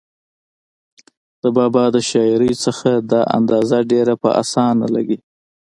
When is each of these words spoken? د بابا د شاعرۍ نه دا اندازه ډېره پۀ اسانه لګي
د 1.41 1.43
بابا 1.57 1.85
د 1.95 1.97
شاعرۍ 2.09 2.51
نه 2.85 2.93
دا 3.11 3.21
اندازه 3.37 3.77
ډېره 3.91 4.13
پۀ 4.21 4.29
اسانه 4.41 4.87
لګي 4.95 5.17